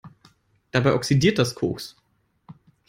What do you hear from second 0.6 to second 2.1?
Dabei oxidiert das Koks.